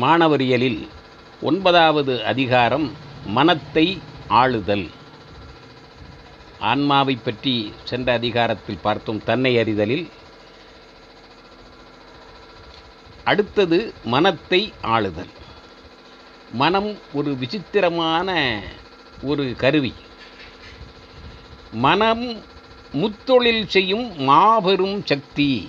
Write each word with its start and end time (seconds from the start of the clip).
மாணவரியலில் 0.00 0.88
ஒன்பதாவது 1.40 2.24
அதிகாரம் 2.24 2.92
மனத்தை 3.26 3.86
ஆளுதல். 4.28 4.90
ஆன்மாவை 6.60 7.14
பற்றி 7.16 7.72
சென்ற 7.84 8.12
அதிகாரத்தில் 8.12 8.78
பார்த்தோம் 8.82 9.24
தன்னை 9.24 9.56
அறிதலில். 9.56 10.08
அடுத்தது 13.24 13.94
மனத்தை 14.04 14.72
ஆளுதல். 14.82 15.32
மனம் 16.52 16.98
ஒரு 17.12 17.36
விசித்திரமான 17.36 18.62
ஒரு 19.22 19.54
கருவி. 19.56 19.94
மனம் 21.72 22.42
முத்தொழில் 22.92 23.66
செய்யும் 23.66 24.22
மாபெரும் 24.22 25.02
சக்தி. 25.04 25.68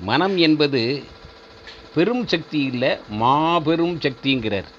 மனம் 0.00 0.36
என்பது 0.36 0.82
பெரும் 1.94 2.24
சக்தி 2.32 2.60
இல்லை 2.70 2.90
மாபெரும் 3.20 3.96
சக்திங்கிறார். 4.04 4.70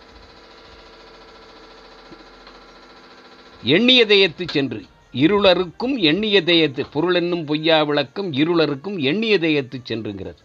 எண்ணியதயத்து 3.75 4.45
சென்று 4.55 4.79
இருளருக்கும் 5.23 5.95
எண்ணியதயத்து 6.09 6.83
பொருள் 6.93 7.17
என்னும் 7.19 7.45
பொய்யா 7.49 7.77
விளக்கம் 7.89 8.29
இருளருக்கும் 8.41 8.97
எண்ணியதயத்து 9.11 9.77
சென்றுங்கிறார். 9.89 10.41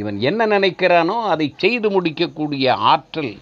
இவன் 0.00 0.18
என்ன 0.28 0.46
நினைக்கிறானோ 0.54 1.16
அதை 1.32 1.46
செய்து 1.56 1.88
முடிக்கக்கூடிய 1.94 2.74
ஆற்றல் 2.92 3.34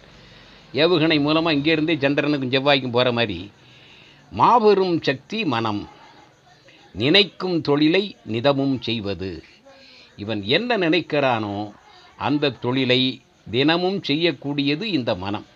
ஏவுகணை 0.83 1.19
மூலமாக 1.27 1.57
இங்கேருந்தே 1.57 1.97
சந்திரனுக்கும் 2.05 2.55
செவ்வாய்க்கும் 2.55 2.97
போகிற 2.97 3.13
மாதிரி 3.19 3.39
மாபெரும் 4.33 4.97
சக்தி 5.09 5.41
மனம் 5.55 5.83
நினைக்கும் 7.03 7.59
தொழிலை 7.69 8.05
நிதமும் 8.35 8.77
செய்வது. 8.89 9.31
இவன் 10.23 10.43
என்ன 10.57 10.77
நினைக்கிறானோ 10.85 11.57
அந்த 12.17 12.51
தொழிலை 12.51 13.23
தினமும் 13.51 14.03
செய்யக்கூடியது 14.09 14.83
இந்த 14.83 15.15
மனம். 15.15 15.47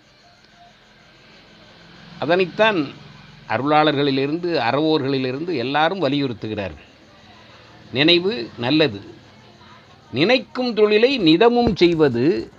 அதனைத்தான் 2.21 2.89
அருளாளர்களிலிருந்து 3.49 4.57
அறவோர்களிலிருந்து 4.59 5.57
எல்லாரும் 5.57 6.03
வலியுறுத்துகிறார்கள். 6.03 6.87
நினைவு 7.93 8.49
நல்லது. 8.59 9.01
நினைக்கும் 10.13 10.75
தொழிலை 10.75 11.19
நிதமும் 11.19 11.77
செய்வது 11.77 12.53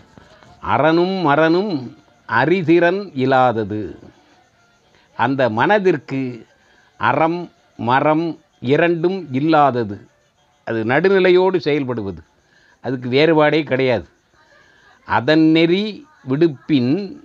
அறனும் 0.62 1.22
மரனும் 1.22 1.98
அறிதிறன் 2.26 3.12
இல்லாதது. 3.14 4.00
அந்த 5.16 5.50
மனதிற்கு 5.50 6.48
அறம் 6.98 7.52
மரம் 7.78 8.40
இரண்டும் 8.60 9.34
இல்லாதது. 9.34 10.08
அது 10.66 10.86
நடுநிலையோடு 10.86 11.60
செயல்படுவது. 11.60 12.18
அதுக்கு 12.82 13.10
வேறுபாடே 13.10 13.64
கிடையாது. 13.64 14.08
அதன் 15.08 15.46
நெறி 15.52 15.84
விடுப்பின் 16.30 17.22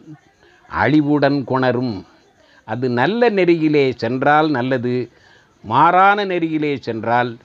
அழிவுடன் 0.69 1.45
கொணரும். 1.49 2.05
அது 2.65 2.89
நல்ல 2.91 3.31
நெறியிலே 3.31 3.93
சென்றால் 3.97 4.51
நல்லது 4.51 5.11
மாறான 5.65 6.25
நெறியிலே 6.25 6.79
சென்றால் 6.81 7.37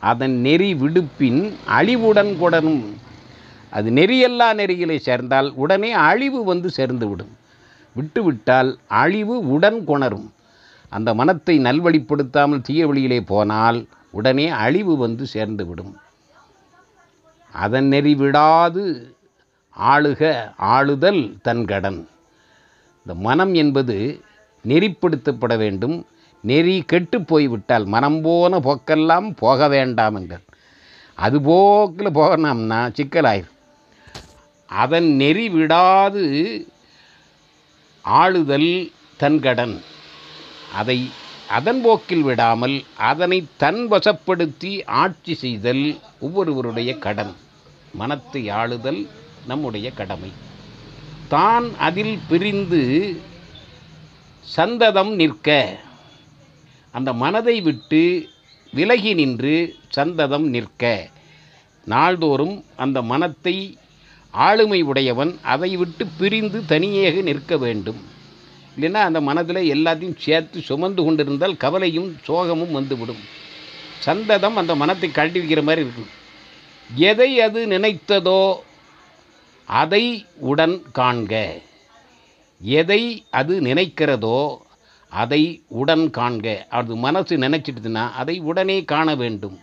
அதன் 0.00 0.36
நெறி 0.40 0.74
விடுப்பின் 0.74 1.54
அழிவுடன் 1.66 2.32
கொடரும். 2.40 2.84
அது 3.70 3.90
நெறியல்லா 3.90 4.48
நெறியிலே 4.54 4.96
சேர்ந்தால் 4.98 5.52
உடனே 5.54 5.92
அழிவு 5.92 6.44
வந்து 6.44 6.70
சேர்ந்துவிடும். 6.76 7.32
விட்டுவிட்டால் 7.94 8.78
அழிவு 8.88 9.48
உடன் 9.48 9.80
கொணரும். 9.86 10.28
அந்த 10.88 11.14
மனத்தை 11.14 11.58
நல்வழிப்படுத்தாமல் 11.58 12.62
தீய 12.62 12.86
வழியிலே 12.86 13.20
போனால் 13.20 13.86
உடனே 14.10 14.48
அழிவு 14.48 14.96
வந்து 14.96 15.26
சேர்ந்துவிடும். 15.34 15.92
அதன் 17.52 17.88
நெறி 17.88 18.14
விடாது 18.14 18.84
ஆளுக 19.76 20.22
ஆளுதல் 20.56 21.22
தன் 21.42 21.64
கடன். 21.64 22.00
இந்த 23.06 23.14
மனம் 23.26 23.54
என்பது 23.54 23.96
நெறிப்படுத்தப்பட 24.64 25.56
வேண்டும். 25.56 25.96
நெறி 26.40 26.76
கெட்டு 26.86 27.18
போய்விட்டால் 27.22 27.84
மனம் 27.94 28.20
போன 28.22 28.58
போக்கெல்லாம் 28.66 29.28
போக 29.36 29.68
வேண்டாம் 29.68 30.14
என்றார் 30.14 30.46
அது 31.14 31.40
போக்கில் 31.40 32.16
போகணும்னா 32.18 32.78
சிக்கலாயிரும் 32.98 33.58
அதன் 34.66 35.08
நெறி 35.16 35.48
விடாது 35.48 36.24
ஆளுதல் 38.04 38.72
தன் 39.16 39.40
கடன். 39.40 39.74
அதை 40.74 40.98
அதன் 41.56 41.80
போக்கில் 41.84 42.24
விடாமல் 42.26 42.76
அதனை 43.10 43.38
தன் 43.62 43.80
வசப்படுத்தி 43.92 44.72
ஆட்சி 45.02 45.34
செய்தல் 45.42 45.84
ஒவ்வொருவருடைய 46.26 46.90
கடன். 47.04 47.32
மனத்தை 48.00 48.42
ஆளுதல் 48.60 49.00
நம்முடைய 49.50 49.86
கடமை. 50.00 50.30
தான் 51.32 51.66
அதில் 51.86 52.16
பிரிந்து 52.30 52.82
சந்ததம் 54.46 55.12
நிற்க 55.20 55.48
அந்த 56.94 57.10
மனதை 57.22 57.56
விட்டு 57.66 58.02
விலகி 58.72 59.12
நின்று 59.20 59.54
சந்ததம் 59.96 60.46
நிற்க. 60.54 60.84
நாள்தோறும் 61.86 62.56
அந்த 62.84 62.98
மனத்தை 63.12 63.56
ஆளுமை 64.34 64.80
உடையவன் 64.90 65.32
அதை 65.54 65.70
விட்டு 65.80 66.04
பிரிந்து 66.20 66.58
தனியாக 66.72 67.14
நிற்க 67.28 67.56
வேண்டும். 67.64 68.00
இல்லைன்னா 68.80 69.02
அந்த 69.08 69.20
மனதில் 69.20 69.74
எல்லாத்தையும் 69.74 70.16
சேர்த்து 70.16 70.60
சுமந்து 70.60 71.04
கொண்டிருந்தால் 71.04 71.56
கவலையும் 71.56 72.16
சோகமும் 72.26 72.70
வந்துவிடும். 72.70 73.22
சந்ததம் 73.98 74.56
அந்த 74.56 74.74
மனத்தை 74.74 75.10
கழட்டி 75.10 75.40
வைக்கிற 75.40 75.62
மாதிரி 75.62 75.82
இருக்கும். 75.86 76.10
எதை 76.94 77.40
அது 77.40 77.66
நினைத்ததோ 77.66 78.54
அதை 79.64 80.26
உடன் 80.38 80.82
காண்க. 80.98 81.62
எதை 82.60 83.24
அது 83.30 83.60
நினைக்கிறதோ 83.60 84.56
அதை 85.08 85.62
உடன் 85.68 86.10
காண்க. 86.10 86.68
அது 86.68 86.96
மனசு 86.96 87.36
நினைச்சிட்டுதுன்னா 87.36 88.12
அதை 88.12 88.38
உடனே 88.38 88.84
காண 88.84 89.14
வேண்டும். 89.14 89.60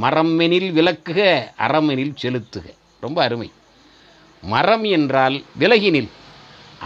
மரமெனில் 0.00 0.70
விளக்குக 0.72 1.20
அறமெனில் 1.58 2.14
செலுத்துக. 2.22 2.66
ரொம்ப 3.00 3.22
அருமை. 3.22 3.50
மரம் 4.42 4.84
என்றால் 4.84 5.44
விலகினில். 5.58 6.08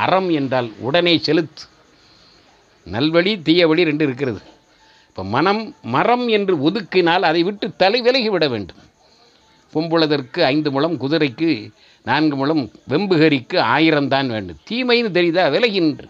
அறம் 0.04 0.28
என்றால் 0.30 0.68
உடனே 0.78 1.18
செலுத்து. 1.18 1.62
நல்வழி 2.92 3.32
தீய 3.42 3.68
வழி 3.68 3.84
ரெண்டு 3.84 4.04
இருக்கிறது. 4.04 4.40
இப்போ 5.08 5.24
மனம் 5.24 5.74
மரம் 5.82 6.28
என்று 6.28 6.70
ஒதுக்கினால் 6.70 7.24
அதை 7.30 7.42
விட்டு 7.42 7.66
தலை 7.76 8.00
விலகி 8.00 8.28
விட 8.28 8.48
வேண்டும். 8.48 8.82
பொம்புளதற்கு 9.74 10.40
ஐந்து 10.40 10.70
முழம் 10.70 11.00
குதிரைக்கு 11.00 11.50
நான்கு 12.04 12.36
முழம் 12.36 12.70
வெம்புகரிக்கு 12.88 13.58
ஆயிரம் 13.58 14.08
தான் 14.08 14.28
வேண்டும். 14.28 14.58
தீமைன்னு 14.70 15.10
தெரியுதா? 15.16 15.44
விலகின்று. 15.50 16.06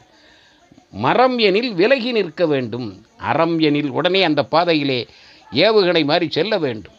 மரம் 0.91 1.39
எனில் 1.39 1.73
விலகி 1.75 2.13
நிற்க 2.13 2.47
வேண்டும். 2.47 2.89
அறம் 3.31 3.59
எனில் 3.59 3.91
உடனே 3.91 4.23
அந்த 4.23 4.43
பாதையிலே 4.45 5.07
ஏவுகணை 5.53 6.05
மாறி 6.05 6.27
செல்ல 6.31 6.59
வேண்டும். 6.59 6.93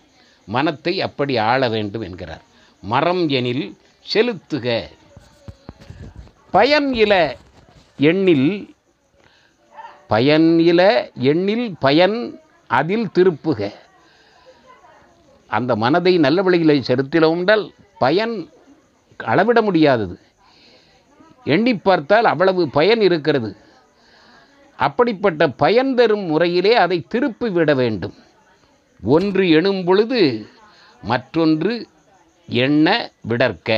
மனத்தை 0.46 1.02
அப்படி 1.02 1.38
ஆள 1.38 1.70
வேண்டும் 1.70 2.02
என்கிறார். 2.02 2.44
மரம் 2.82 3.30
எனில் 3.30 3.66
செலுத்துக. 4.14 4.68
பயன் 6.58 6.90
இல 7.04 7.14
எண்ணில் 8.10 8.50
பயன் 10.12 10.48
இல 10.70 10.82
எண்ணில் 11.30 11.68
பயன் 11.80 12.18
அதில் 12.68 13.08
திருப்புக. 13.16 13.60
அந்த 15.48 15.72
மனதை 15.76 16.14
நல்ல 16.18 16.42
வழிகளை 16.42 16.78
செலுத்தினோம் 16.88 17.72
பயன் 18.00 18.36
அளவிட 19.32 19.62
முடியாதது. 19.62 20.16
எண்ணி 21.44 21.74
பார்த்தால் 21.76 22.32
அவ்வளவு 22.34 22.70
பயன் 22.78 23.02
இருக்கிறது. 23.02 23.52
அப்படிப்பட்ட 24.78 25.50
பயன் 25.64 25.94
தரும் 25.96 26.26
முறையிலே 26.32 26.74
அதை 26.86 26.98
திருப்பி 27.08 27.50
விட 27.50 27.74
வேண்டும். 27.74 28.16
ஒன்று 29.04 29.50
எனும் 29.50 29.84
பொழுது 29.84 30.22
மற்றொன்று 31.04 31.74
எண்ண 32.48 32.88
விடற்க. 33.30 33.72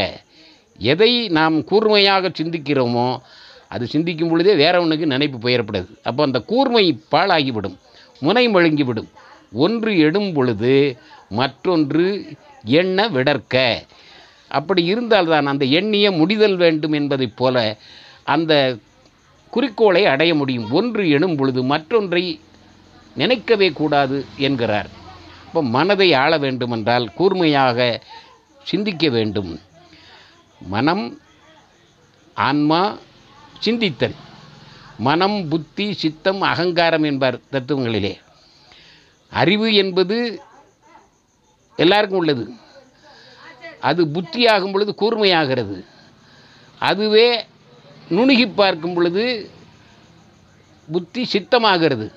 எதை 0.79 1.29
நாம் 1.29 1.63
கூர்மையாக 1.63 2.27
சிந்திக்கிறோமோ 2.27 3.17
அது 3.67 3.87
சிந்திக்கும் 3.87 4.29
பொழுதே 4.29 4.55
வேற 4.55 4.81
ஒன்றுக்கு 4.81 5.05
நினைப்பு 5.05 5.49
பெயரப்படாது. 5.49 5.87
அப்போ 6.03 6.23
அந்த 6.23 6.39
கூர்மை 6.41 7.01
பாழாகிவிடும் 7.11 7.77
முனை 8.19 8.49
மழுங்கிவிடும். 8.49 9.09
ஒன்று 9.53 9.99
எடும் 9.99 10.33
பொழுது 10.33 10.97
மற்றொன்று 11.29 12.27
எண்ண 12.63 13.07
விடற்க. 13.09 13.85
அப்படி 14.47 14.85
இருந்தால்தான் 14.85 15.45
அந்த 15.45 15.65
எண்ணிய 15.65 16.11
முடிதல் 16.11 16.55
வேண்டும் 16.55 16.91
என்பதைப் 16.91 17.37
போல 17.37 17.77
அந்த 18.23 18.77
குறிக்கோளை 19.49 20.05
அடைய 20.05 20.35
முடியும். 20.35 20.71
ஒன்று 20.71 21.09
எனும் 21.09 21.35
பொழுது 21.35 21.63
மற்றொன்றை 21.63 22.39
நினைக்கவே 23.15 23.71
கூடாது 23.71 24.25
என்கிறார். 24.37 24.89
இப்போ 25.45 25.63
மனதை 25.63 26.13
ஆள 26.13 26.37
வேண்டுமென்றால் 26.37 27.13
கூர்மையாக 27.13 28.01
சிந்திக்க 28.63 29.09
வேண்டும். 29.09 29.59
மனம் 30.61 31.19
ஆன்மா 32.33 32.97
சிந்தித்தல். 33.65 34.15
மனம் 34.97 35.47
புத்தி 35.47 35.93
சித்தம் 35.93 36.41
அகங்காரம் 36.41 37.03
என்பார் 37.03 37.39
தத்துவங்களிலே. 37.51 38.17
அறிவு 39.29 39.73
என்பது 39.73 40.41
எல்லாருக்கும் 41.75 42.17
உள்ளது. 42.17 42.51
அது 43.79 44.05
புத்தியாகும் 44.05 44.71
பொழுது 44.71 44.95
கூர்மையாகிறது. 44.97 45.85
அதுவே 46.79 47.45
நுணுகி 48.09 48.47
பார்க்கும் 48.47 48.93
பொழுது 48.93 49.49
புத்தி 50.91 51.29
சித்தமாகிறது. 51.33 52.13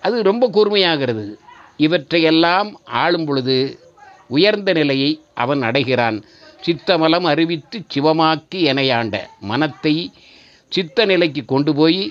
அது 0.00 0.22
ரொம்ப 0.22 0.48
கூர்மையாகிறது. 0.48 1.34
இவற்றையெல்லாம் 1.76 2.80
ஆளும் 2.84 3.24
பொழுது 3.24 3.80
உயர்ந்த 4.28 4.72
நிலையை 4.72 5.22
அவன் 5.34 5.62
அடைகிறான். 5.62 6.24
சித்தமலம் 6.64 7.26
அறிவித்து 7.32 7.78
சிவமாக்கி 7.94 8.60
எனையாண்ட 8.72 9.16
மனத்தை 9.50 9.94
சித்த 10.72 11.04
நிலைக்கு 11.10 11.42
கொண்டு 11.44 11.72
போய் 11.74 12.02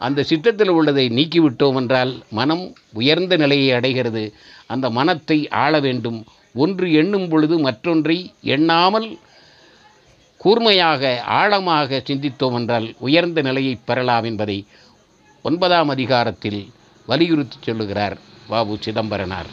அந்த 0.00 0.20
சித்தத்தில் 0.30 0.72
உள்ளதை 0.76 1.04
நீக்கிவிட்டோம் 1.08 1.76
என்றால் 1.80 2.12
மனம் 2.38 2.64
உயர்ந்த 2.92 3.34
நிலையை 3.36 3.68
அடைகிறது. 3.72 4.22
அந்த 4.66 4.86
மனத்தை 4.90 5.38
ஆள 5.64 5.80
வேண்டும். 5.80 6.18
ஒன்று 6.54 6.86
எண்ணும் 7.00 7.28
பொழுது 7.28 7.56
மற்றொன்றை 7.58 8.16
எண்ணாமல் 8.54 9.08
கூர்மையாக 10.40 11.12
ஆழமாக 11.40 12.02
சிந்தித்தோம் 12.08 12.56
என்றால் 12.58 12.88
உயர்ந்த 13.06 13.42
நிலையை 13.48 13.74
பெறலாம் 13.88 14.24
என்பதை 14.24 14.58
ஒன்பதாம் 15.44 15.88
அதிகாரத்தில் 15.88 16.60
வலியுறுத்தி 17.08 17.58
சொல்லுகிறார் 17.60 18.16
பாபு 18.48 18.76
சிதம்பரனார். 18.84 19.50